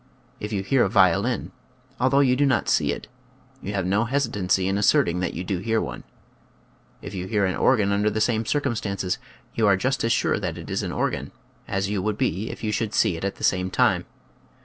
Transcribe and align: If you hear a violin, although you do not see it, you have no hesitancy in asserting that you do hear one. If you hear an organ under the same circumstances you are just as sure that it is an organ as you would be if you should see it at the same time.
If 0.39 0.51
you 0.51 0.63
hear 0.63 0.83
a 0.83 0.89
violin, 0.89 1.51
although 1.99 2.21
you 2.21 2.35
do 2.35 2.43
not 2.47 2.67
see 2.67 2.91
it, 2.91 3.07
you 3.61 3.75
have 3.75 3.85
no 3.85 4.05
hesitancy 4.05 4.67
in 4.67 4.79
asserting 4.79 5.19
that 5.19 5.35
you 5.35 5.43
do 5.43 5.59
hear 5.59 5.79
one. 5.79 6.05
If 7.03 7.13
you 7.13 7.27
hear 7.27 7.45
an 7.45 7.55
organ 7.55 7.91
under 7.91 8.09
the 8.09 8.19
same 8.19 8.47
circumstances 8.47 9.19
you 9.53 9.67
are 9.67 9.77
just 9.77 10.03
as 10.03 10.11
sure 10.11 10.39
that 10.39 10.57
it 10.57 10.71
is 10.71 10.81
an 10.81 10.91
organ 10.91 11.31
as 11.67 11.87
you 11.87 12.01
would 12.01 12.17
be 12.17 12.49
if 12.49 12.63
you 12.63 12.71
should 12.71 12.95
see 12.95 13.15
it 13.15 13.23
at 13.23 13.35
the 13.35 13.43
same 13.43 13.69
time. 13.69 14.07